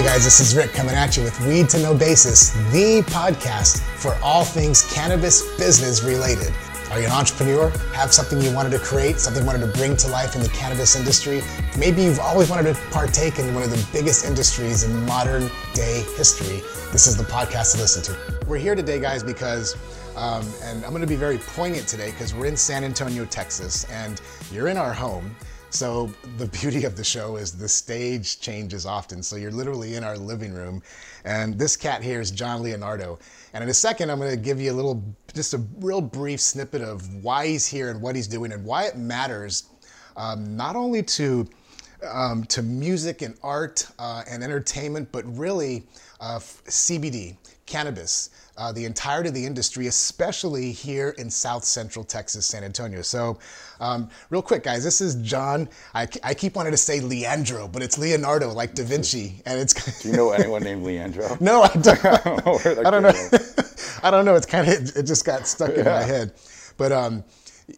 [0.00, 3.82] Hey guys, this is Rick coming at you with Weed to Know Basis, the podcast
[4.00, 6.54] for all things cannabis business related.
[6.90, 7.68] Are you an entrepreneur?
[7.92, 10.48] Have something you wanted to create, something you wanted to bring to life in the
[10.48, 11.42] cannabis industry?
[11.78, 16.02] Maybe you've always wanted to partake in one of the biggest industries in modern day
[16.16, 16.62] history.
[16.92, 18.46] This is the podcast to listen to.
[18.46, 19.76] We're here today, guys, because
[20.16, 23.84] um, and I'm going to be very poignant today because we're in San Antonio, Texas,
[23.90, 24.18] and
[24.50, 25.36] you're in our home.
[25.70, 29.22] So the beauty of the show is the stage changes often.
[29.22, 30.82] So you're literally in our living room.
[31.24, 33.18] And this cat here is John Leonardo.
[33.54, 36.40] And in a second, I'm going to give you a little, just a real brief
[36.40, 39.68] snippet of why he's here and what he's doing and why it matters
[40.16, 41.48] um, not only to
[42.04, 45.84] um, to music and art uh, and entertainment, but really
[46.20, 47.36] uh, CBD,
[47.66, 53.00] cannabis, uh, the entirety of the industry, especially here in South Central Texas, San Antonio.
[53.00, 53.38] So,
[53.80, 55.68] um, real quick, guys, this is John.
[55.94, 60.02] I, I, keep wanting to say Leandro, but it's Leonardo, like Da Vinci, and it's.
[60.02, 61.38] Do you know anyone named Leandro?
[61.40, 62.04] no, I don't.
[62.86, 63.12] I don't know.
[64.02, 64.34] I don't know.
[64.34, 66.32] It's kind of it just got stuck in my head,
[66.76, 67.24] but um,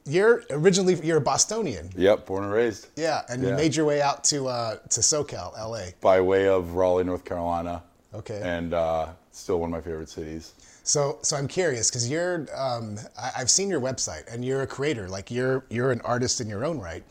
[0.05, 1.91] you're originally you're a Bostonian.
[1.97, 2.89] Yep, born and raised.
[2.97, 3.51] Yeah, and yeah.
[3.51, 5.93] you made your way out to uh, to SoCal, LA.
[6.01, 7.83] By way of Raleigh, North Carolina.
[8.15, 8.41] Okay.
[8.43, 10.55] And uh, still one of my favorite cities.
[10.85, 14.67] So, so I'm curious because you're, um, I, have seen your website and you're a
[14.67, 15.09] creator.
[15.09, 17.05] Like you're, you're an artist in your own right.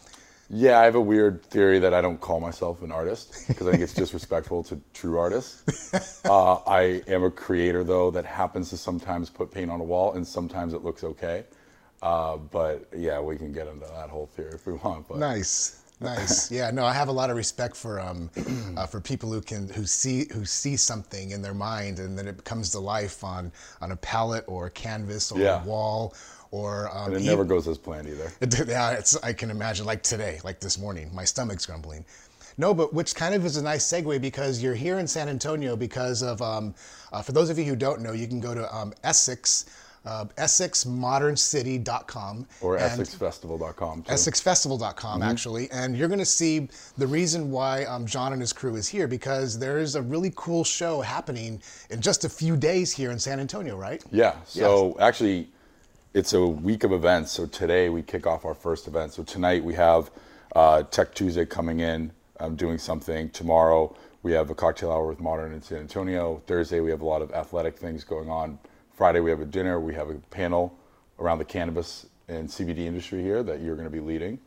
[0.53, 3.71] Yeah, I have a weird theory that I don't call myself an artist because I
[3.71, 5.89] think it's disrespectful to true artists.
[6.23, 10.13] Uh, I am a creator though that happens to sometimes put paint on a wall
[10.13, 11.43] and sometimes it looks okay.
[12.01, 15.07] Uh, but yeah, we can get into that whole theory if we want.
[15.07, 15.17] But.
[15.17, 15.77] Nice.
[15.99, 16.51] Nice.
[16.51, 16.71] Yeah.
[16.71, 18.29] No, I have a lot of respect for um,
[18.77, 22.27] uh, for people who can who see who see something in their mind and then
[22.27, 25.61] it comes to life on on a palette or a canvas or yeah.
[25.61, 26.15] a wall
[26.51, 28.31] or um, and it never goes as planned either.
[28.41, 32.05] It, yeah, it's I can imagine like today, like this morning, my stomach's grumbling.
[32.57, 35.75] No, but which kind of is a nice segue because you're here in San Antonio
[35.75, 36.75] because of um,
[37.13, 39.65] uh, for those of you who don't know, you can go to um, Essex
[40.05, 42.47] uh, EssexModernCity.com.
[42.61, 44.03] Or EssexFestival.com.
[44.03, 44.11] Too.
[44.11, 45.29] EssexFestival.com, mm-hmm.
[45.29, 45.71] actually.
[45.71, 46.67] And you're going to see
[46.97, 50.63] the reason why um, John and his crew is here because there's a really cool
[50.63, 54.03] show happening in just a few days here in San Antonio, right?
[54.11, 54.35] Yeah.
[54.45, 54.97] So yes.
[54.99, 55.49] actually,
[56.13, 57.31] it's a week of events.
[57.31, 59.13] So today we kick off our first event.
[59.13, 60.11] So tonight we have
[60.55, 63.29] uh, Tech Tuesday coming in, um, doing something.
[63.29, 66.41] Tomorrow we have a cocktail hour with Modern in San Antonio.
[66.47, 68.57] Thursday we have a lot of athletic things going on
[69.01, 69.79] Friday we have a dinner.
[69.79, 70.77] We have a panel
[71.17, 74.37] around the cannabis and CBD industry here that you're going to be leading.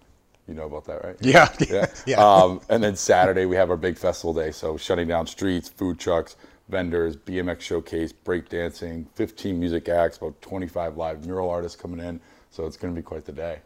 [0.46, 1.16] You know about that, right?
[1.20, 1.52] Yeah.
[1.68, 1.86] Yeah.
[2.06, 2.24] yeah.
[2.24, 4.52] Um, and then Saturday we have our big festival day.
[4.52, 6.36] So shutting down streets, food trucks,
[6.68, 12.20] vendors, BMX showcase, breakdancing, 15 music acts, about 25 live mural artists coming in.
[12.52, 13.58] So it's going to be quite the day.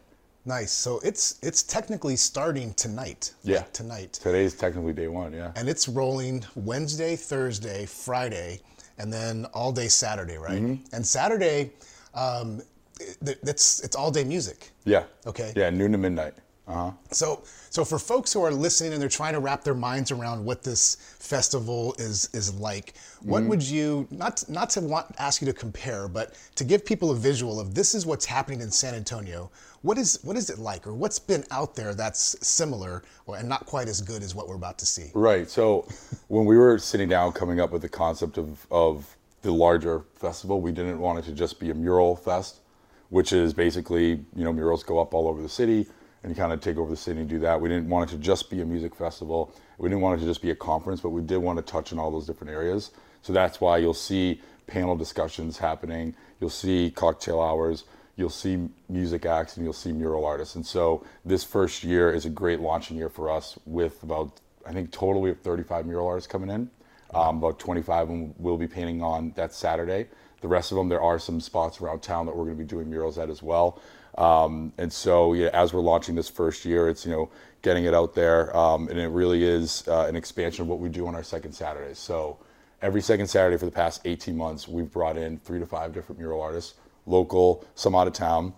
[0.43, 0.71] Nice.
[0.71, 3.35] So it's it's technically starting tonight.
[3.43, 3.57] Yeah.
[3.57, 4.13] Like tonight.
[4.13, 5.33] Today's technically day one.
[5.33, 5.51] Yeah.
[5.55, 8.61] And it's rolling Wednesday, Thursday, Friday
[8.99, 10.61] and then all day Saturday, right?
[10.61, 10.95] Mm-hmm.
[10.95, 11.71] And Saturday,
[12.13, 12.61] um,
[13.21, 14.71] it's it's all day music.
[14.85, 15.05] Yeah.
[15.25, 15.53] Okay.
[15.55, 16.33] Yeah, noon to midnight.
[16.69, 16.91] Uh-huh.
[17.11, 20.45] So, so for folks who are listening and they're trying to wrap their minds around
[20.45, 23.49] what this festival is is like, what mm-hmm.
[23.49, 27.15] would you not not to want ask you to compare, but to give people a
[27.15, 29.49] visual of this is what's happening in San Antonio.
[29.81, 33.49] What is what is it like, or what's been out there that's similar or, and
[33.49, 35.09] not quite as good as what we're about to see?
[35.15, 35.49] Right.
[35.49, 35.87] So,
[36.27, 40.61] when we were sitting down, coming up with the concept of of the larger festival,
[40.61, 42.59] we didn't want it to just be a mural fest,
[43.09, 45.87] which is basically you know murals go up all over the city
[46.23, 47.59] and kind of take over the city and do that.
[47.59, 49.53] We didn't want it to just be a music festival.
[49.77, 51.93] We didn't want it to just be a conference, but we did want to touch
[51.93, 52.91] on all those different areas.
[53.21, 56.15] So that's why you'll see panel discussions happening.
[56.39, 57.85] You'll see cocktail hours.
[58.15, 60.55] You'll see music acts and you'll see mural artists.
[60.55, 64.73] And so this first year is a great launching year for us with about, I
[64.73, 66.69] think total we have 35 mural artists coming in.
[67.13, 70.07] Um, about 25 of them will be painting on that Saturday.
[70.41, 72.67] The rest of them, there are some spots around town that we're going to be
[72.67, 73.81] doing murals at as well.
[74.17, 77.29] Um, and so, as we're launching this first year, it's you know
[77.61, 80.89] getting it out there, um, and it really is uh, an expansion of what we
[80.89, 81.99] do on our second Saturdays.
[81.99, 82.37] So,
[82.81, 86.19] every second Saturday for the past 18 months, we've brought in three to five different
[86.19, 86.75] mural artists,
[87.05, 88.53] local, some out of town.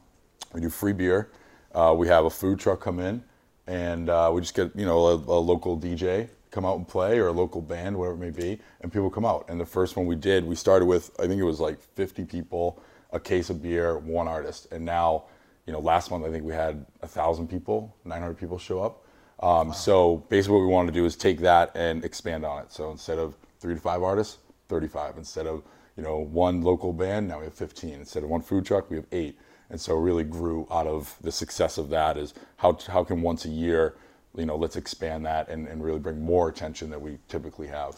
[0.53, 1.29] We do free beer.
[1.73, 3.23] Uh, we have a food truck come in,
[3.67, 7.17] and uh, we just get you know a, a local DJ come out and play
[7.17, 9.45] or a local band, whatever it may be, and people come out.
[9.47, 12.25] And the first one we did, we started with I think it was like 50
[12.25, 12.81] people,
[13.11, 15.23] a case of beer, one artist, and now
[15.71, 19.05] you know, last month I think we had a thousand people, 900 people show up.
[19.39, 19.73] Um, wow.
[19.73, 22.73] So basically, what we wanted to do is take that and expand on it.
[22.73, 25.17] So instead of three to five artists, 35.
[25.17, 25.63] Instead of
[25.95, 27.93] you know one local band, now we have 15.
[27.93, 29.39] Instead of one food truck, we have eight.
[29.69, 33.45] And so really grew out of the success of that is how how can once
[33.45, 33.95] a year,
[34.35, 37.95] you know, let's expand that and, and really bring more attention that we typically have.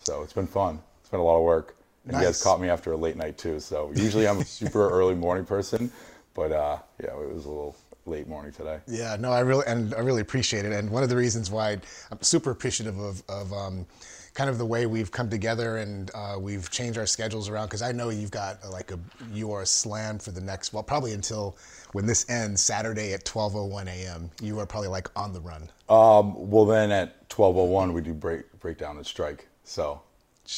[0.00, 0.80] So it's been fun.
[1.00, 1.76] It's been a lot of work.
[2.04, 3.60] And you guys caught me after a late night too.
[3.60, 5.92] So usually I'm a super early morning person,
[6.34, 7.76] but uh, yeah, it was a little
[8.06, 8.78] late morning today.
[8.86, 10.72] Yeah, no, I really and I really appreciate it.
[10.72, 11.78] And one of the reasons why
[12.10, 13.86] I'm super appreciative of, of um,
[14.34, 17.82] kind of the way we've come together and uh, we've changed our schedules around because
[17.82, 18.98] I know you've got like a
[19.32, 21.56] you are slammed for the next well probably until
[21.92, 24.30] when this ends Saturday at 12:01 a.m.
[24.40, 25.70] You are probably like on the run.
[25.88, 29.48] Um, well, then at 12:01 we do break breakdown and strike.
[29.64, 30.02] So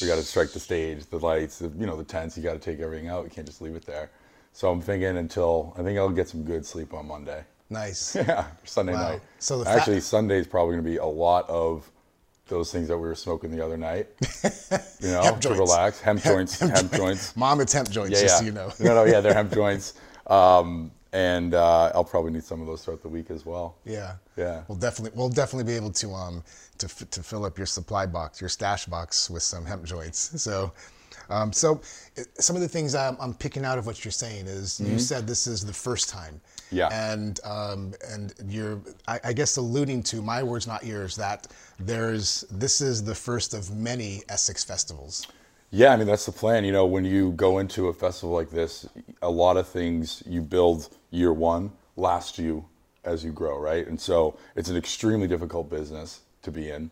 [0.01, 2.37] we got to strike the stage, the lights, the, you know, the tents.
[2.37, 3.23] You got to take everything out.
[3.23, 4.09] You can't just leave it there.
[4.55, 7.43] So I'm thinking until I think I'll get some good sleep on Monday.
[7.69, 8.15] Nice.
[8.15, 9.09] Yeah, Sunday Wow.
[9.11, 9.21] night.
[9.39, 11.91] So the fa- actually Sunday's probably going to be a lot of
[12.47, 14.07] those things that we were smoking the other night.
[15.01, 15.59] You know, Hemp to joints.
[15.59, 15.99] relax.
[16.01, 16.57] Hemp joints.
[16.59, 17.35] Hemp joints.
[17.35, 18.39] Mom, it's hemp joints, Yeah, just yeah.
[18.39, 18.71] so you know.
[18.79, 19.93] no, no, yeah, they're hemp joints.
[20.27, 23.75] Um, and uh, I'll probably need some of those throughout the week as well.
[23.85, 24.15] Yeah.
[24.37, 24.63] Yeah.
[24.69, 26.43] We'll definitely we'll definitely be able to um
[26.79, 30.41] to f- to fill up your supply box, your stash box with some hemp joints.
[30.41, 30.71] So.
[31.29, 31.81] Um, so,
[32.39, 35.27] some of the things I'm, I'm picking out of what you're saying is you said
[35.27, 36.75] this is the first time, Mm-hmm.
[36.77, 36.89] Yeah.
[37.13, 41.47] and um, and you're I, I guess alluding to my words, not yours, that
[41.79, 45.27] there's this is the first of many Essex festivals.
[45.71, 46.63] Yeah, I mean that's the plan.
[46.65, 48.87] You know, when you go into a festival like this,
[49.21, 52.65] a lot of things you build year one last you
[53.03, 53.87] as you grow, right?
[53.87, 56.89] And so it's an extremely difficult business to be in,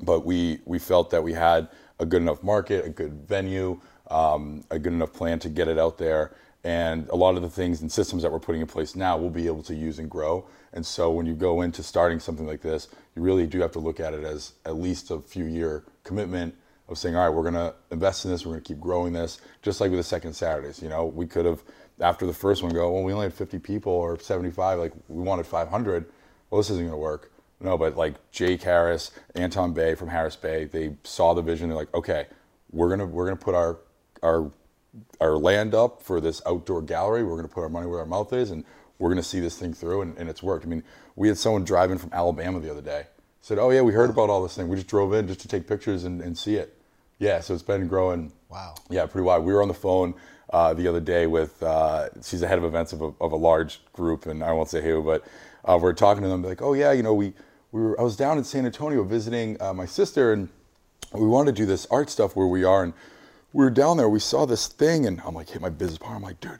[0.00, 4.64] but we we felt that we had a good enough market, a good venue, um,
[4.70, 6.34] a good enough plan to get it out there,
[6.64, 9.30] and a lot of the things and systems that we're putting in place now we'll
[9.30, 10.46] be able to use and grow.
[10.72, 13.78] And so when you go into starting something like this, you really do have to
[13.78, 16.54] look at it as at least a few year commitment
[16.88, 19.12] of saying, all right, we're going to invest in this, we're going to keep growing
[19.12, 20.82] this, just like with the second Saturdays.
[20.82, 21.62] You know, we could have,
[22.00, 25.22] after the first one, go, well, we only had 50 people or 75, like we
[25.22, 26.06] wanted 500.
[26.50, 27.32] Well, this isn't going to work.
[27.60, 31.68] No, but like Jake Harris, Anton Bay from Harris Bay, they saw the vision.
[31.68, 32.26] They're like, okay,
[32.70, 33.78] we're gonna we're gonna put our
[34.22, 34.50] our
[35.20, 37.24] our land up for this outdoor gallery.
[37.24, 38.64] We're gonna put our money where our mouth is, and
[38.98, 40.02] we're gonna see this thing through.
[40.02, 40.66] And, and it's worked.
[40.66, 40.82] I mean,
[41.16, 43.06] we had someone driving from Alabama the other day.
[43.40, 44.68] Said, oh yeah, we heard about all this thing.
[44.68, 46.76] We just drove in just to take pictures and, and see it.
[47.18, 48.32] Yeah, so it's been growing.
[48.48, 48.74] Wow.
[48.90, 49.38] Yeah, pretty wide.
[49.38, 50.14] We were on the phone
[50.50, 53.36] uh, the other day with, uh, she's the head of events of a, of a
[53.36, 55.24] large group, and I won't say who, but
[55.66, 57.32] uh, we're talking to them like, oh yeah, you know, we,
[57.72, 60.48] we were, I was down in San Antonio visiting uh, my sister, and
[61.12, 62.92] we wanted to do this art stuff where we are, and
[63.52, 66.16] we were down there, we saw this thing, and I'm like, hit my business partner,
[66.16, 66.58] I'm like, dude,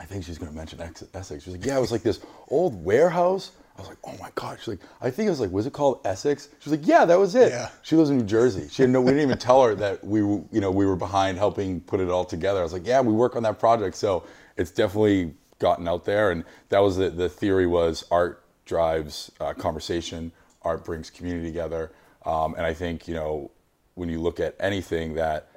[0.00, 1.44] I think she's gonna mention Ex- Essex.
[1.44, 3.52] She's like, yeah, it was like this old warehouse.
[3.76, 4.58] I was like, oh my god.
[4.60, 6.48] She's like, I think it was like, was it called Essex?
[6.60, 7.50] She was like, yeah, that was it.
[7.50, 7.70] Yeah.
[7.82, 8.68] She lives in New Jersey.
[8.68, 9.00] She didn't know.
[9.00, 12.08] We didn't even tell her that we, you know, we were behind helping put it
[12.08, 12.60] all together.
[12.60, 13.96] I was like, yeah, we work on that project.
[13.96, 14.24] So
[14.56, 19.52] it's definitely gotten out there, and that was the the theory was art drives uh,
[19.52, 20.32] conversation.
[20.62, 21.92] Art brings community together,
[22.24, 23.50] um, and I think you know
[23.94, 25.48] when you look at anything that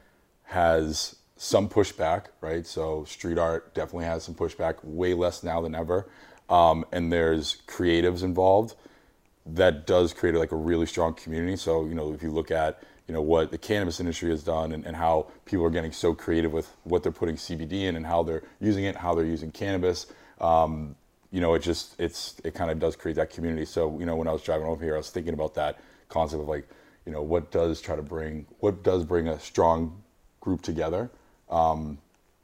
[0.44, 2.66] has some pushback, right?
[2.66, 6.10] So street art definitely has some pushback, way less now than ever.
[6.50, 8.76] Um, and there's creatives involved.
[9.46, 11.58] That does create like a really strong community.
[11.58, 14.72] So you know, if you look at you know what the cannabis industry has done
[14.74, 18.06] and, and how people are getting so creative with what they're putting CBD in and
[18.06, 20.08] how they're using it, how they're using cannabis.
[20.42, 20.96] Um,
[21.32, 23.66] you know, it just it's it kind of does create that community.
[23.66, 25.80] So you know, when I was driving over here, I was thinking about that
[26.10, 26.68] concept of like,
[27.06, 30.02] you know, what does try to bring what does bring a strong
[30.42, 31.10] group together.
[31.50, 31.98] Um,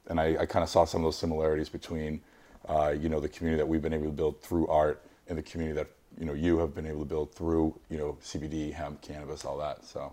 [0.08, 2.20] and I, I kind of saw some of those similarities between,
[2.68, 5.42] uh, you know, the community that we've been able to build through art and the
[5.42, 5.88] community that
[6.18, 9.58] you know you have been able to build through you know CBD, hemp, cannabis, all
[9.58, 9.84] that.
[9.84, 10.12] So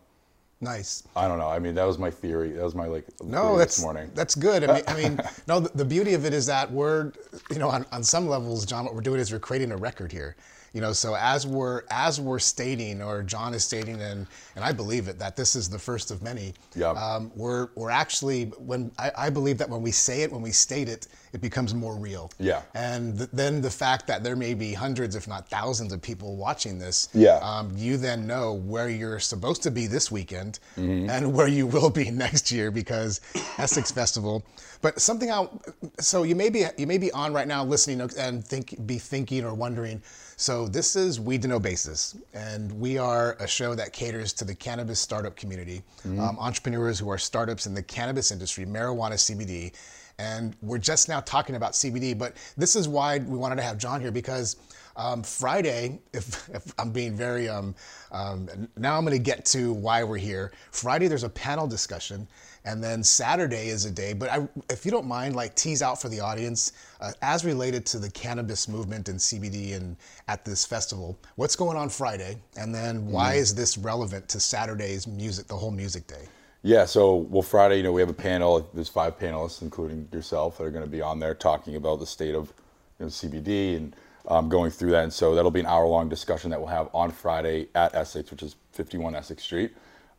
[0.62, 1.03] Nice.
[1.15, 1.50] I don't know.
[1.50, 2.51] I mean, that was my theory.
[2.51, 4.12] That was my like No, that's this morning.
[4.13, 4.63] that's good.
[4.63, 7.12] I mean, I mean, no, the, the beauty of it is that we're,
[7.50, 10.12] you know, on, on some levels, John, what we're doing is we're creating a record
[10.12, 10.36] here.
[10.74, 14.25] You know, so as we're as we're stating, or John is stating, and
[14.56, 16.54] and I believe it that this is the first of many.
[16.75, 16.92] Yeah.
[16.92, 20.51] Um, we're we're actually when I, I believe that when we say it, when we
[20.51, 22.32] state it, it becomes more real.
[22.40, 22.62] Yeah.
[22.74, 26.38] And th- then the fact that there may be hundreds, if not thousands, of people
[26.38, 27.10] watching this.
[27.13, 27.40] Yeah.
[27.42, 31.10] Um, you then know where you're supposed to be this weekend Mm-hmm.
[31.10, 33.20] and where you will be next year because
[33.58, 34.46] Essex Festival.
[34.82, 35.62] But something out.
[36.00, 39.44] So you may be you may be on right now listening and think be thinking
[39.44, 40.01] or wondering.
[40.38, 44.46] So this is Weed to Know Basis, and we are a show that caters to
[44.46, 49.72] the cannabis startup community, um, entrepreneurs who are startups in the cannabis industry, marijuana, CBD.
[50.20, 52.18] and we're just now talking about CBD.
[52.18, 54.56] But this is why we wanted to have John here because
[55.01, 57.74] um, Friday, if, if, I'm being very, um,
[58.12, 60.51] um, now I'm going to get to why we're here.
[60.72, 62.27] Friday, there's a panel discussion,
[62.65, 64.13] and then Saturday is a day.
[64.13, 67.86] But I, if you don't mind, like tease out for the audience, uh, as related
[67.88, 72.74] to the cannabis movement and CBD and at this festival, what's going on Friday, and
[72.74, 73.38] then why mm.
[73.38, 76.27] is this relevant to Saturday's music, the whole music day?
[76.63, 78.70] Yeah, so well, Friday, you know, we have a panel.
[78.75, 82.05] There's five panelists, including yourself, that are going to be on there talking about the
[82.05, 82.53] state of
[83.00, 83.96] you know, CBD and
[84.28, 85.04] um, going through that.
[85.04, 88.32] And so that'll be an hour long discussion that we'll have on Friday at Essex,
[88.32, 89.74] which is 51 Essex Street.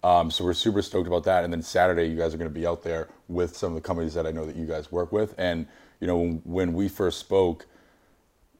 [0.05, 1.45] Um, so we're super stoked about that.
[1.45, 3.87] And then Saturday, you guys are going to be out there with some of the
[3.87, 5.35] companies that I know that you guys work with.
[5.39, 5.67] And,
[6.01, 7.67] you know, when, we first spoke,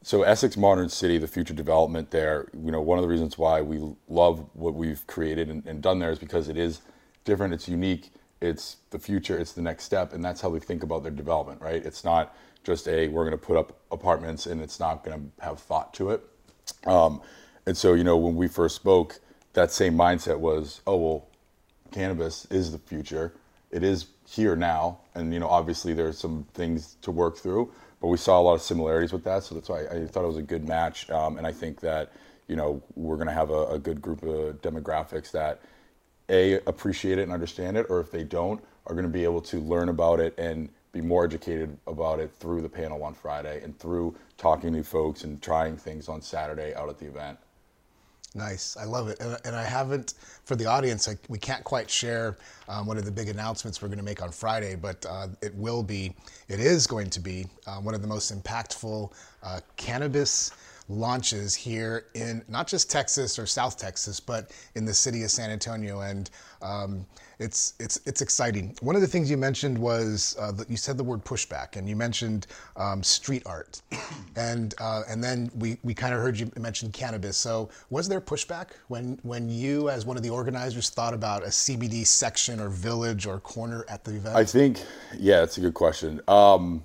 [0.01, 3.61] so Essex Modern City, the future development there, you know, one of the reasons why
[3.61, 6.81] we love what we've created and, and done there is because it is
[7.25, 10.13] different, it's unique, it's the future, it's the next step.
[10.13, 11.85] And that's how we think about their development, right?
[11.85, 15.45] It's not, just a we're going to put up apartments and it's not going to
[15.45, 16.23] have thought to it.
[16.85, 17.21] Um,
[17.65, 19.19] and so, you know, when we first spoke,
[19.53, 21.27] that same mindset was, oh, well,
[21.91, 23.33] cannabis is the future.
[23.71, 24.99] It is here now.
[25.15, 28.53] And, you know, obviously there's some things to work through, but we saw a lot
[28.55, 29.43] of similarities with that.
[29.43, 31.09] So that's why I thought it was a good match.
[31.09, 32.11] Um, and I think that,
[32.47, 35.61] you know, we're going to have a, a good group of demographics that,
[36.29, 39.41] A, appreciate it and understand it, or if they don't, are going to be able
[39.41, 43.61] to learn about it and be more educated about it through the panel on Friday
[43.63, 47.37] and through talking to folks and trying things on Saturday out at the event.
[48.35, 51.07] Nice, I love it, and, and I haven't for the audience.
[51.07, 54.23] I, we can't quite share um, one of the big announcements we're going to make
[54.23, 56.15] on Friday, but uh, it will be,
[56.47, 59.11] it is going to be uh, one of the most impactful
[59.43, 60.51] uh, cannabis
[60.89, 65.49] launches here in not just Texas or South Texas, but in the city of San
[65.49, 66.01] Antonio.
[66.01, 66.29] And
[66.61, 67.05] um,
[67.39, 68.75] it's, it's, it's exciting.
[68.81, 71.87] One of the things you mentioned was uh, that you said the word pushback and
[71.87, 72.47] you mentioned
[72.77, 73.81] um, street art.
[74.35, 77.37] and, uh, and then we, we kind of heard you mention cannabis.
[77.37, 81.47] So was there pushback when, when you, as one of the organizers, thought about a
[81.47, 84.35] CBD section or village or corner at the event?
[84.35, 84.83] I think,
[85.17, 86.21] yeah, that's a good question.
[86.27, 86.83] Um,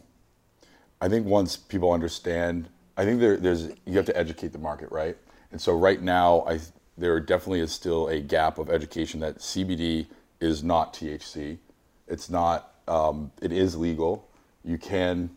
[1.00, 4.90] I think once people understand I think there, there's you have to educate the market,
[4.90, 5.16] right?
[5.52, 6.58] And so right now, I
[6.98, 10.06] there definitely is still a gap of education that CBD
[10.40, 11.58] is not THC.
[12.08, 12.74] It's not.
[12.88, 14.28] Um, it is legal.
[14.64, 15.30] You can,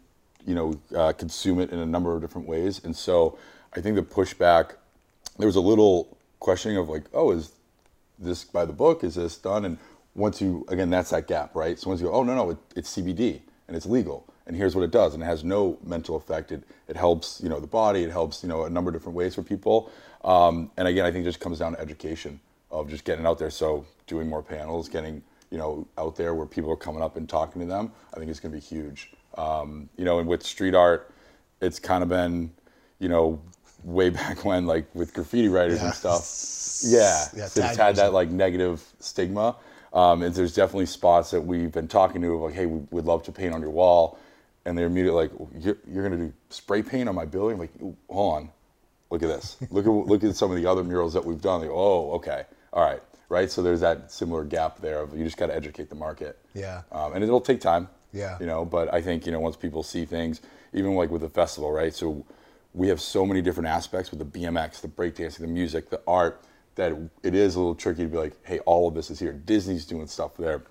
[0.45, 2.83] you know, uh, consume it in a number of different ways.
[2.83, 3.37] And so
[3.75, 4.71] I think the pushback
[5.37, 7.51] there was a little questioning of like, oh, is
[8.17, 9.03] this by the book?
[9.03, 9.65] Is this done?
[9.65, 9.77] And
[10.15, 11.77] once you again, that's that gap, right?
[11.77, 14.75] So once you go, oh no, no, it, it's CBD and it's legal and here's
[14.75, 16.51] what it does and it has no mental effect.
[16.51, 19.15] It, it helps you know the body it helps you know a number of different
[19.15, 19.91] ways for people.
[20.23, 23.39] Um, and again i think it just comes down to education of just getting out
[23.39, 23.49] there.
[23.49, 27.27] So doing more panels getting you know out there where people are coming up and
[27.27, 29.11] talking to them i think it's going to be huge.
[29.37, 31.11] Um, you know and with street art
[31.61, 32.51] it's kind of been
[32.99, 33.41] you know
[33.83, 35.85] way back when like with graffiti writers yeah.
[35.85, 36.47] and stuff.
[36.83, 39.55] Yeah, yeah so it's had that like negative stigma.
[39.93, 43.31] Um, and there's definitely spots that we've been talking to like hey we'd love to
[43.31, 44.17] paint on your wall
[44.65, 47.59] and they're immediately like, "You're, you're going to do spray paint on my building?" I'm
[47.59, 48.49] like, hold on,
[49.09, 49.57] look at this.
[49.69, 51.67] look at look at some of the other murals that we've done.
[51.69, 53.49] Oh, okay, all right, right.
[53.49, 56.39] So there's that similar gap there of you just got to educate the market.
[56.53, 56.81] Yeah.
[56.91, 57.89] Um, and it'll take time.
[58.13, 58.37] Yeah.
[58.39, 60.41] You know, but I think you know once people see things,
[60.73, 61.93] even like with the festival, right?
[61.93, 62.25] So
[62.73, 66.43] we have so many different aspects with the BMX, the breakdancing, the music, the art
[66.75, 69.33] that it is a little tricky to be like, hey, all of this is here.
[69.33, 70.63] Disney's doing stuff there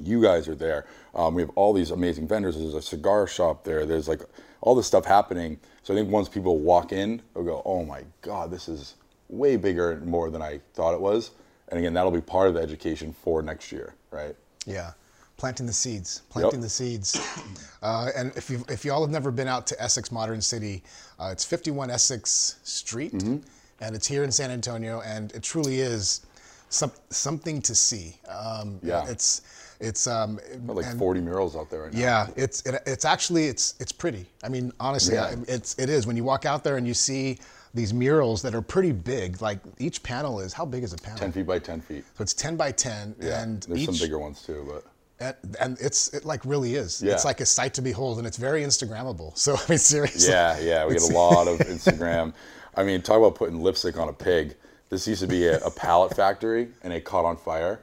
[0.00, 0.86] you guys are there.
[1.14, 2.56] Um, we have all these amazing vendors.
[2.56, 3.86] There's a cigar shop there.
[3.86, 4.22] There's like
[4.60, 5.58] all this stuff happening.
[5.82, 8.94] So I think once people walk in, they'll go, "Oh my God, this is
[9.28, 11.32] way bigger and more than I thought it was."
[11.68, 14.34] And again, that'll be part of the education for next year, right?
[14.66, 14.92] Yeah,
[15.36, 16.62] planting the seeds, planting yep.
[16.62, 17.20] the seeds.
[17.80, 20.82] Uh, and if you if y'all have never been out to Essex Modern City,
[21.20, 23.36] uh, it's 51 Essex Street, mm-hmm.
[23.80, 26.26] and it's here in San Antonio, and it truly is
[26.68, 28.18] some, something to see.
[28.28, 29.42] Um, yeah, it's
[29.80, 32.00] it's um, like and, 40 murals out there right now.
[32.00, 34.26] Yeah, it's it, it's actually it's it's pretty.
[34.42, 35.36] I mean, honestly, yeah.
[35.46, 37.38] it's it is when you walk out there and you see
[37.74, 39.40] these murals that are pretty big.
[39.40, 41.18] Like each panel is how big is a panel?
[41.18, 42.04] 10 feet by 10 feet.
[42.16, 44.84] So it's 10 by 10, yeah, and there's each, some bigger ones too, but.
[45.20, 47.02] And, and it's it like really is.
[47.02, 47.12] Yeah.
[47.12, 49.36] It's like a sight to behold, and it's very Instagrammable.
[49.36, 50.32] So I mean, seriously.
[50.32, 52.34] Yeah, yeah, we get a lot of Instagram.
[52.76, 54.54] I mean, talk about putting lipstick on a pig.
[54.90, 57.80] This used to be a, a pallet factory, and it caught on fire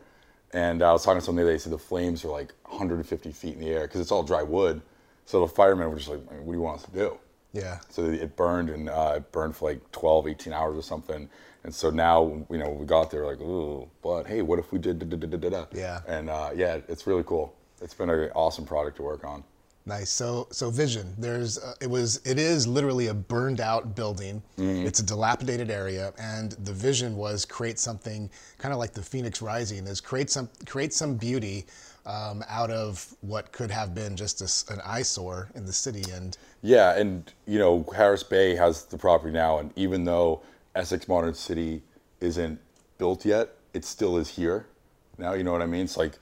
[0.55, 3.59] and I was talking to somebody, they said the flames are like 150 feet in
[3.59, 4.81] the air because it's all dry wood.
[5.25, 7.17] So the firemen were just like, what do you want us to do?
[7.51, 7.79] Yeah.
[7.89, 11.27] So it burned and uh, it burned for like 12, 18 hours or something.
[11.65, 14.79] And so now, you know, we got there like, ooh, but hey, what if we
[14.79, 15.65] did da da da da da?
[15.73, 15.99] Yeah.
[16.07, 17.53] And uh, yeah, it's really cool.
[17.81, 19.43] It's been an awesome product to work on.
[19.87, 20.09] Nice.
[20.09, 21.13] So, so vision.
[21.19, 24.41] There's, uh, it was, it is literally a burned out building.
[24.85, 29.43] It's a dilapidated area, and the vision was create something kind of like the Phoenix
[29.43, 29.85] Rising.
[29.85, 31.65] Is create some, create some beauty
[32.05, 36.03] um, out of what could have been just a an eyesore in the city.
[36.11, 40.41] And Yeah, and you know Harris Bay has the property now, and even though
[40.75, 41.81] Essex Modern City
[42.21, 42.59] isn't
[42.97, 44.67] built yet, it still is here
[45.17, 45.33] now.
[45.33, 45.83] You know what I mean?
[45.83, 46.13] It's like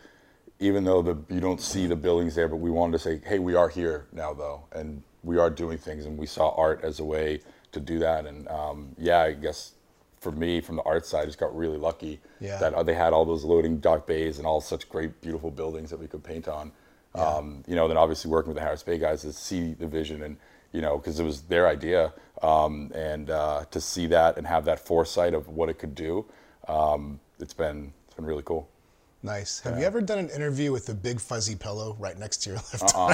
[0.60, 3.40] even though the you don't see the buildings there, but we wanted to say, hey,
[3.40, 7.00] we are here now though, and we are doing things, and we saw art as
[7.00, 7.40] a way
[7.72, 8.26] to do that.
[8.26, 9.74] And um, yeah, I guess
[10.20, 12.58] for me, from the art side, just got really lucky Yeah.
[12.60, 15.90] that uh, they had all those loading dock bays and all such great, beautiful buildings
[15.90, 16.72] that we could paint on.
[17.16, 20.24] Um, you know, then obviously working with the Harris Bay guys to see the vision
[20.24, 20.38] and
[20.72, 24.66] you know because it was their idea, um, and uh, to see that and have
[24.66, 26.26] that foresight of what it could do,
[26.68, 28.68] um, it's been it's been really cool.
[29.24, 29.60] Nice.
[29.62, 32.58] Have you ever done an interview with a big fuzzy pillow right next to your
[32.74, 32.94] left?
[32.96, 33.14] Uh,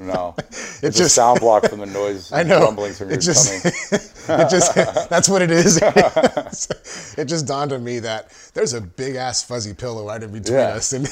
[0.00, 2.60] no, It it's just- a sound block from the noise I know.
[2.62, 4.40] rumblings from your It just, tummy.
[4.42, 4.74] it just
[5.10, 5.78] that's what it is.
[7.18, 10.58] it just dawned on me that there's a big ass fuzzy pillow right in between
[10.58, 10.74] Yeah.
[10.74, 11.06] us, and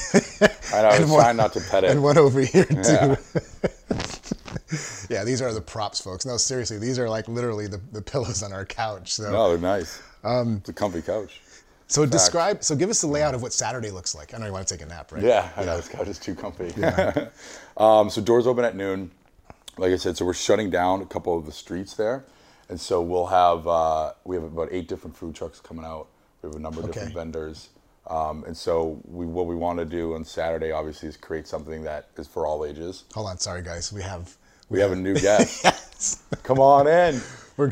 [0.73, 0.87] I know.
[0.87, 1.91] I and was one- trying not to pet it.
[1.91, 2.75] and one over here too.
[2.83, 3.15] Yeah.
[5.09, 5.23] Yeah.
[5.23, 6.25] these are the props, folks.
[6.25, 9.13] No, seriously, these are like literally the, the pillows on our couch.
[9.13, 10.01] So, No, they're nice.
[10.23, 11.39] Um, it's a comfy couch.
[11.87, 12.63] So describe.
[12.63, 14.33] So give us the layout of what Saturday looks like.
[14.33, 15.23] I know you want to take a nap, right?
[15.23, 16.73] Yeah, I know this couch is too comfy.
[17.77, 19.11] um, so doors open at noon.
[19.77, 22.25] Like I said, so we're shutting down a couple of the streets there,
[22.69, 26.07] and so we'll have uh, we have about eight different food trucks coming out.
[26.41, 27.69] We have a number of different vendors,
[28.07, 31.83] um, and so we what we want to do on Saturday, obviously, is create something
[31.83, 33.03] that is for all ages.
[33.13, 33.93] Hold on, sorry guys.
[33.93, 34.35] We have
[34.69, 35.63] We have a new guest.
[35.63, 36.23] yes.
[36.43, 37.21] Come on in.
[37.55, 37.71] We're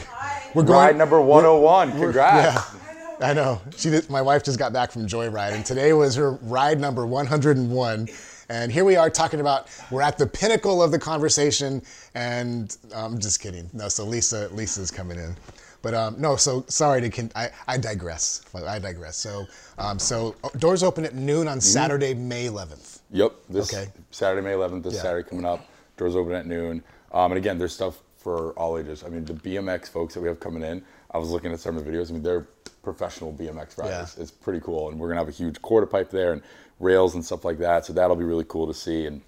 [0.54, 0.80] we're going.
[0.80, 1.92] Ride number 101.
[1.92, 2.74] Congrats.
[2.74, 2.75] Yeah.
[3.22, 3.62] I know.
[3.78, 7.06] She did, my wife just got back from Joyride, and today was her ride number
[7.06, 8.10] 101.
[8.50, 11.82] And here we are talking about we're at the pinnacle of the conversation,
[12.14, 13.70] and I'm just kidding.
[13.74, 15.36] No, so Lisa Lisa's coming in,
[15.82, 16.36] but um, no.
[16.36, 18.44] So sorry to con- I, I digress.
[18.54, 19.18] I digress.
[19.18, 19.46] So
[19.80, 23.00] um, so uh, doors open at noon on Saturday, May 11th.
[23.12, 23.34] Yep.
[23.50, 23.90] This Okay.
[24.12, 25.02] Saturday, May 11th, this Yeah.
[25.02, 25.66] Saturday coming up.
[25.98, 26.84] Doors open at noon.
[27.14, 29.04] Um, and again, there's stuff for all ages.
[29.04, 31.78] I mean, the BMX folks that we have coming in, I was looking at some
[31.78, 32.10] of the videos.
[32.10, 32.46] I mean, they're
[32.86, 34.16] professional BMX riders.
[34.16, 34.22] Yeah.
[34.24, 34.90] It's pretty cool.
[34.90, 36.42] And we're going to have a huge quarter pipe there and
[36.80, 37.86] rails and stuff like that.
[37.86, 39.06] So that'll be really cool to see.
[39.08, 39.22] And,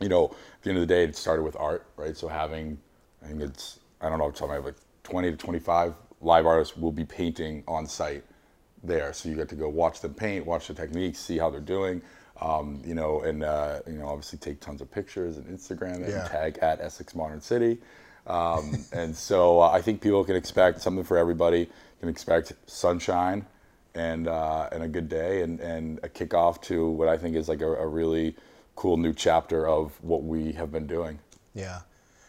[0.00, 2.16] you know, at the end of the day, it started with art, right?
[2.16, 2.78] So having,
[3.22, 4.74] I think it's, I don't know, top of like
[5.04, 8.24] 20 to 25 live artists will be painting on site
[8.82, 9.12] there.
[9.12, 12.02] So you get to go watch them paint, watch the techniques, see how they're doing,
[12.40, 16.10] um, you know, and uh, you know, obviously take tons of pictures and Instagram it
[16.10, 16.20] Yeah.
[16.22, 17.78] and tag at Essex Modern City.
[18.26, 21.68] Um, and so uh, I think people can expect something for everybody.
[22.04, 23.46] Can expect sunshine
[23.94, 27.48] and uh, and a good day and, and a kickoff to what I think is
[27.48, 28.36] like a, a really
[28.76, 31.18] cool new chapter of what we have been doing.
[31.54, 31.78] Yeah.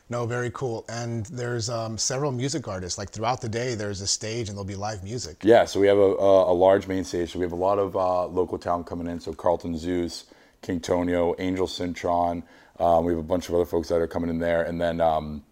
[0.09, 0.85] No, very cool.
[0.87, 2.97] And there's um, several music artists.
[2.97, 5.41] Like throughout the day, there's a stage and there'll be live music.
[5.43, 7.33] Yeah, so we have a, a, a large main stage.
[7.33, 9.19] So we have a lot of uh, local talent coming in.
[9.19, 10.23] So Carlton Zeus,
[10.61, 12.43] King Tonio, Angel Cintron.
[12.79, 15.01] Um, we have a bunch of other folks that are coming in there, and then
[15.01, 15.43] um,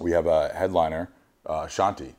[0.00, 1.10] we have a headliner,
[1.46, 2.14] uh, Shanti.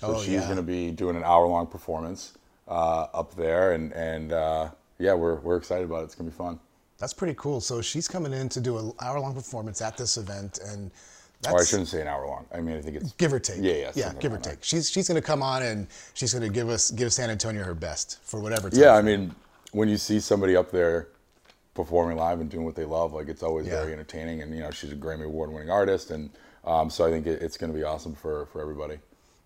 [0.00, 0.44] So Oh, she's yeah.
[0.44, 2.34] going to be doing an hour-long performance
[2.68, 6.04] uh, up there, and and uh, yeah, we're we're excited about it.
[6.04, 6.58] It's going to be fun.
[6.98, 7.60] That's pretty cool.
[7.60, 10.90] So she's coming in to do an hour-long performance at this event, and
[11.42, 12.46] that's Or I shouldn't say an hour long.
[12.52, 13.58] I mean, I think it's give or take.
[13.60, 14.62] Yeah, yeah, yeah, give or take.
[14.62, 17.62] She's she's going to come on and she's going to give us give San Antonio
[17.64, 18.70] her best for whatever.
[18.70, 19.34] Time Yeah, I mean,
[19.72, 21.08] when you see somebody up there
[21.74, 23.80] performing live and doing what they love, like it's always Yeah.
[23.80, 24.42] very entertaining.
[24.42, 26.30] And you know, she's a Grammy award-winning artist, and
[26.64, 28.98] um, so I think it, it's going to be awesome for for everybody.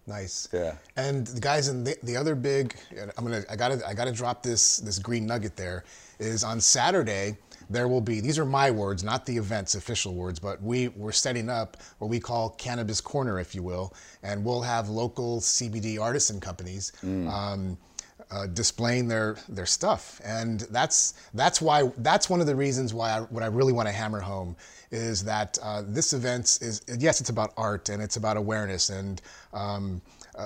[0.09, 0.49] Nice.
[0.53, 0.75] Yeah.
[0.97, 2.75] And the guys in the, the other big,
[3.17, 5.85] I'm gonna, I gotta, I gotta drop this this green nugget there.
[6.19, 7.37] Is on Saturday
[7.71, 8.21] there will be.
[8.21, 12.09] These are my words, not the event's official words, but we we're setting up what
[12.09, 16.93] we call cannabis corner, if you will, and we'll have local CBD artisan companies.
[17.29, 17.77] Um,
[18.31, 23.11] uh, displaying their their stuff, and that's that's why that's one of the reasons why
[23.11, 24.57] I, what I really want to hammer home
[24.91, 29.21] is that uh, this event is yes, it's about art and it's about awareness and
[29.53, 30.01] um,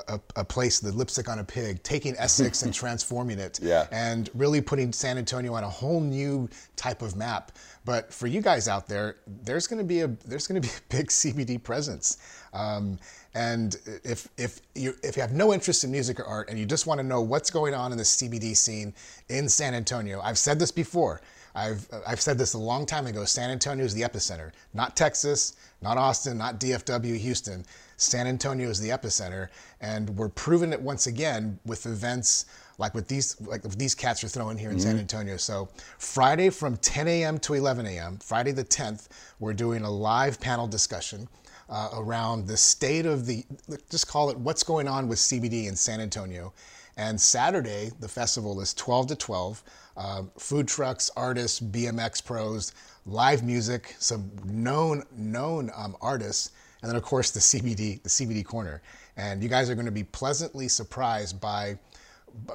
[0.09, 3.87] a, a- place, the lipstick on a pig, taking Essex and transforming it, Yeah.
[3.93, 7.53] and really putting San Antonio on a whole new type of map.
[7.85, 10.73] But for you guys out there, there's going to be a there's going to be
[10.75, 12.19] a big CBD presence.
[12.53, 12.99] Um,
[13.35, 16.67] and if if you if you have no interest in music or art and you
[16.67, 18.95] just want to know what's going on in the CBD scene
[19.29, 21.21] in San Antonio, I've said this before.
[21.55, 23.25] I've I've said this a long time ago.
[23.25, 27.65] San Antonio is the epicenter, not Texas, not Austin, not DFW, Houston.
[27.97, 29.49] San Antonio is the epicenter,
[29.81, 32.47] and we're proving it once again with events
[32.83, 35.37] like what these like these cats are throwing here in San Antonio.
[35.37, 35.69] So
[35.99, 37.39] Friday from 10 a.m.
[37.39, 38.19] to 11 a.m.
[38.19, 41.29] Friday the 10th, we're doing a live panel discussion.
[41.71, 43.47] Uh, around the state of the,
[43.89, 46.53] just call it what's going on with CBD in San Antonio.
[46.99, 49.63] And Saturday, the festival is 12 to 12.
[49.97, 52.75] Um, food trucks, artists, BMX pros,
[53.07, 56.51] live music, some known known um, artists,
[56.83, 58.83] and then of course the CBD the CBD corner.
[59.17, 61.79] And you guys are going to be pleasantly surprised by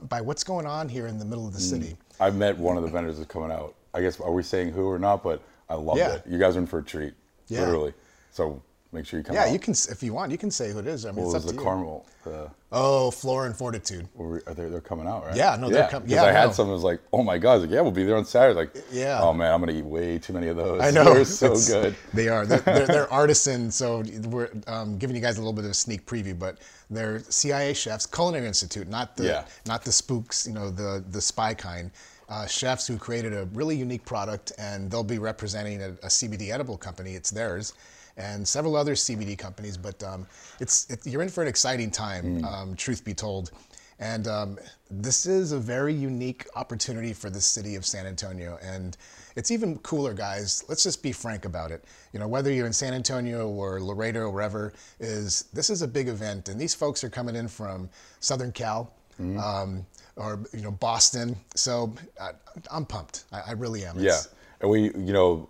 [0.10, 1.66] by what's going on here in the middle of the hmm.
[1.66, 1.98] city.
[2.20, 3.76] I've met one of the vendors that's coming out.
[3.94, 5.24] I guess are we saying who or not?
[5.24, 6.14] But I love Yeah.
[6.14, 6.24] it.
[6.28, 7.14] You guys are in for a treat,
[7.48, 7.62] Yeah.
[7.62, 7.94] literally.
[8.32, 8.62] So
[8.92, 9.52] make sure you come Yeah, out.
[9.52, 11.06] you can if you want, you can say who it is.
[11.06, 11.64] I mean, What it's was up the to you.
[11.64, 12.06] Carmel?
[12.24, 14.08] The, Oh, Flora and Fortitude.
[14.20, 15.36] are they, they're coming out, right?
[15.38, 16.52] Yeah, no, they're com- 'cause yeah, I had no.
[16.52, 19.22] someone was like, "Oh my god!" Like, "Yeah, we'll be there on Saturday." Like, Yeah.
[19.22, 20.82] Oh man, I'm gonna eat way too many of those.
[20.82, 21.14] I know.
[21.14, 21.96] They're so good.
[22.14, 22.46] They are.
[22.46, 25.74] They're, they're, they're artisan, so we're um, giving you guys a little bit of a
[25.74, 26.38] sneak preview.
[26.38, 26.58] But
[26.90, 29.46] they're CIA chefs, Culinary Institute, not the Yeah.
[29.66, 31.92] not the spooks, you know, the the spy kind.
[32.30, 36.52] Uh, chefs who created a really unique product, and they'll be representing a, a CBD
[36.52, 37.16] edible company.
[37.16, 37.72] It's theirs,
[38.18, 39.78] and several other CBD companies.
[39.78, 40.28] But um,
[40.60, 43.52] it's it, you're in for an exciting time, um, truth be told.
[44.00, 44.60] And um,
[44.92, 48.60] this is a very unique opportunity for the city of San Antonio.
[48.62, 48.96] And
[49.36, 50.64] it's even cooler, guys.
[50.70, 51.84] Let's just be frank about it.
[52.14, 55.88] You know, whether you're in San Antonio or Laredo or wherever, is this is a
[55.88, 56.50] big event.
[56.50, 58.94] And these folks are coming in from Southern Cal.
[59.20, 59.84] Um,
[60.16, 62.32] or you know Boston, so I,
[62.72, 63.26] I'm pumped.
[63.32, 63.98] I, I really am.
[64.00, 64.20] Yeah,
[64.62, 65.50] and we, you know,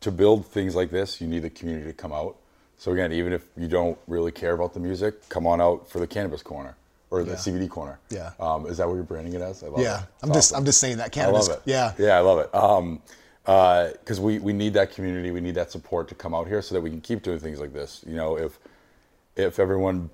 [0.00, 2.36] to build things like this, you need the community to come out.
[2.78, 5.98] So again, even if you don't really care about the music, come on out for
[6.00, 6.76] the cannabis corner
[7.10, 7.36] or the Yeah.
[7.36, 7.98] CBD corner.
[8.08, 8.32] Yeah.
[8.40, 9.62] Um, is that what you're branding it as?
[9.62, 10.00] I love yeah.
[10.02, 10.06] it.
[10.22, 10.56] I'm It's just.
[10.56, 11.48] I'm just saying that cannabis.
[11.48, 11.70] I love it.
[11.70, 11.92] Yeah.
[11.98, 12.54] Yeah, I love it.
[12.54, 13.02] Um,
[13.44, 16.74] because we, we need that community, we need that support to come out here so
[16.74, 18.04] that we can keep doing things like this.
[18.06, 18.58] You know, if
[19.36, 20.10] if everyone,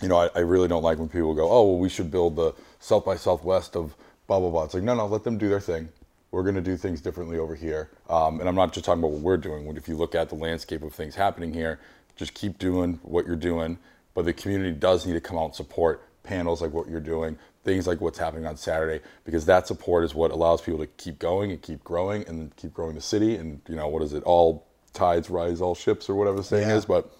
[0.00, 2.36] you know, I, I really don't like when people go, oh, well, we should build
[2.36, 3.94] the South by Southwest of
[4.26, 4.64] blah blah blah.
[4.64, 5.88] It's like no, no, let them do their thing.
[6.30, 7.90] We're going to do things differently over here.
[8.08, 9.64] Um, and I'm not just talking about what we're doing.
[9.64, 11.78] When If you look at the landscape of things happening here,
[12.16, 13.78] just keep doing what you're doing.
[14.14, 17.38] But the community does need to come out and support panels like what you're doing,
[17.64, 21.18] things like what's happening on Saturday, because that support is what allows people to keep
[21.18, 23.36] going and keep growing and keep growing the city.
[23.36, 24.22] And you know, what is it?
[24.24, 26.76] All tides rise, all ships, or whatever the saying Yeah.
[26.76, 26.84] is.
[26.84, 27.10] But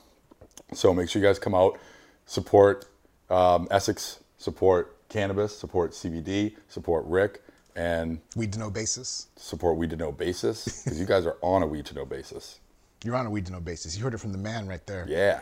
[0.75, 1.79] so make sure you guys come out,
[2.27, 2.85] support
[3.31, 7.43] um, Essex, support cannabis, support CBD, support Rick,
[7.79, 9.29] and Weed to Know basis.
[9.37, 12.61] support Weed to Know basis because you guys are on a Weed to Know basis.
[13.05, 13.97] You're on a weed to know basis.
[13.97, 15.07] You heard it from the man right there.
[15.09, 15.41] Yeah.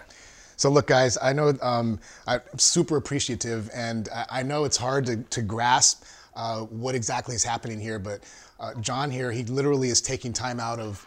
[0.57, 5.07] So look, guys, I know um, I'm super appreciative, and I, I know it's hard
[5.07, 7.99] to, to grasp uh, what exactly is happening here.
[7.99, 8.21] But
[8.61, 11.07] uh, John here, he literally is taking time out of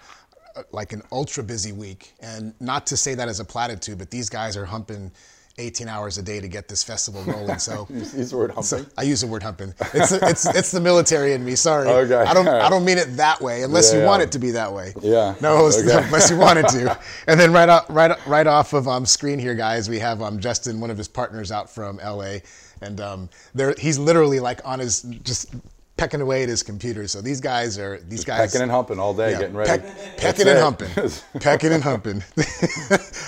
[0.56, 4.10] uh, like an ultra busy week, and not to say that as a platitude, but
[4.10, 5.12] these guys are humping
[5.60, 7.60] 18 hours a day to get this festival rolling.
[7.60, 7.88] So.
[7.94, 8.64] Use the word humping.
[8.64, 9.74] So I use the word humping.
[9.94, 11.56] It's it's it's the military in me.
[11.56, 11.88] Sorry.
[12.00, 12.48] Okay, I don't.
[12.48, 14.26] I don't mean it that way, unless Yeah, you want yeah.
[14.28, 14.94] it to be that way.
[15.02, 15.80] Yeah, No, okay.
[16.06, 16.98] unless you wanted to.
[17.28, 20.40] And then right off right right off of um, screen here, guys, we have um,
[20.40, 22.38] Justin, one of his partners out from LA,
[22.82, 25.54] and um, there he's literally like on his just
[26.00, 27.08] pecking away at his computer.
[27.08, 29.70] So these guys are these guys Pecking and humping all day, yeah, getting ready.
[29.82, 30.90] peck- pecking and humping,
[31.40, 32.24] pecking and humping.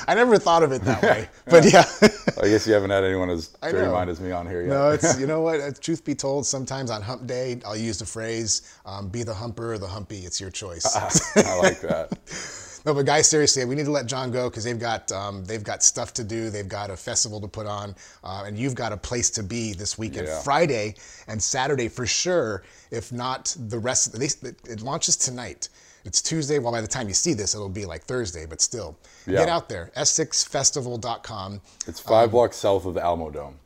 [0.07, 1.83] I never thought of it that way, but yeah.
[2.41, 3.91] I guess you haven't had anyone as dirty know.
[3.93, 4.69] mind as me on here yet.
[4.69, 5.81] No, it's you know what.
[5.81, 9.73] Truth be told, sometimes on Hump Day, I'll use the phrase um, "be the humper
[9.73, 10.85] or the humpy." It's your choice.
[11.35, 12.17] I like that.
[12.85, 15.63] No, but guys, seriously, we need to let John go because they've got um, they've
[15.63, 16.49] got stuff to do.
[16.49, 19.73] They've got a festival to put on, uh, and you've got a place to be
[19.73, 20.41] this weekend, Yeah.
[20.41, 20.95] Friday
[21.27, 22.63] and Saturday for sure.
[22.89, 25.69] If not the rest, at least it launches tonight.
[26.03, 26.57] It's Tuesday.
[26.57, 29.37] Well, by the time you see this, it'll be like Thursday, but still, Yeah.
[29.37, 29.91] get out there.
[29.95, 31.61] EssexFestival.com.
[31.87, 33.59] It's five blocks south of the Alamo Dome.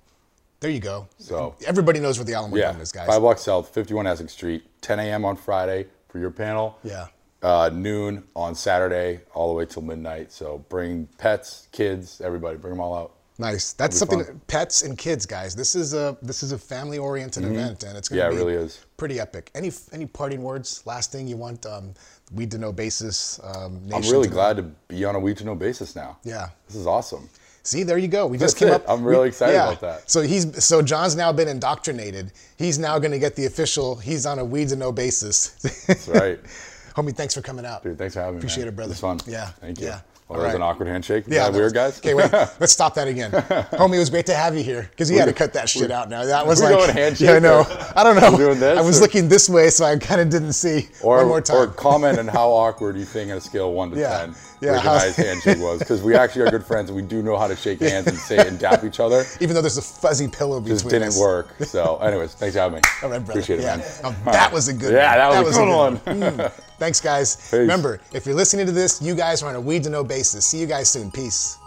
[0.60, 1.08] There you go.
[1.19, 3.08] So- everybody knows where the Alamo Yeah, Dome is, guys.
[3.08, 5.23] five blocks south, 51 Essex Street, 10 a.m.
[5.23, 6.78] on Friday for your panel.
[6.84, 7.08] Yeah.
[7.45, 10.31] Uh, noon on Saturday, all the way till midnight.
[10.31, 13.12] So bring pets, kids, everybody, bring them all out.
[13.38, 13.73] Nice.
[13.73, 14.23] That's something.
[14.47, 15.55] Pets and kids, guys.
[15.55, 18.31] This is a this is a family oriented event, and it's going Mm-hmm.
[18.31, 18.86] Yeah, to it be really is.
[18.97, 19.51] pretty epic.
[19.53, 20.81] Any any parting words?
[20.88, 21.65] Last thing you want?
[21.67, 21.93] Um,
[22.34, 23.39] weed to know basis.
[23.43, 26.17] Um, I'm really to know- glad to be on a weed to know basis now.
[26.23, 26.49] Yeah.
[26.67, 27.29] This is awesome.
[27.62, 28.25] See, there you go.
[28.25, 28.73] We just came it.
[28.73, 28.86] up.
[28.88, 30.10] I'm really we- excited about that.
[30.10, 32.31] So he's so John's now been indoctrinated.
[32.58, 33.97] He's now going to get the official.
[33.97, 35.49] He's on a weed to know basis.
[35.86, 36.39] That's right.
[36.95, 37.84] Homie, thanks for coming out.
[37.84, 38.39] Dude, thanks for having me.
[38.39, 38.89] Appreciate it, brother.
[38.91, 39.19] It was fun.
[39.27, 39.47] Yeah.
[39.47, 39.88] Thank you.
[39.88, 39.99] Yeah.
[40.27, 41.25] Well, that was an awkward handshake.
[41.27, 41.97] Yeah, Yeah, that weird was- guys.
[41.99, 42.31] Okay, wait.
[42.34, 43.93] Let's stop that again, homie.
[43.97, 46.10] It was great to have you here because you had to cut that shit out.
[46.10, 47.63] Now that was like, going handshake yeah, I know.
[47.95, 48.31] I don't know.
[48.31, 50.88] We're doing this I was or- looking this way, so I kind of didn't see.
[51.03, 51.58] Or, One more time.
[51.58, 54.36] or comment on how awkward you think on a scale of one to Yeah, ten
[54.62, 57.45] yeah, how- handshake was because we actually are good friends and we do know how
[57.47, 59.25] to shake hands and say and dap each other.
[59.41, 60.81] Even though there's a fuzzy pillow between us.
[60.81, 61.19] Just didn't us.
[61.19, 61.53] work.
[61.65, 62.81] So, anyways, thanks for having me.
[63.03, 63.41] All right, brother.
[63.41, 63.77] Appreciate it, man.
[64.01, 64.51] Now, that right.
[64.53, 65.36] was a good Yeah, one.
[65.36, 65.97] that was a good one.
[65.99, 66.51] Mm.
[66.77, 67.49] Thanks, guys.
[67.53, 70.45] Remember, if you're listening to this, you guys are on a weed to know basis.
[70.45, 71.09] See you guys soon.
[71.11, 71.57] Peace.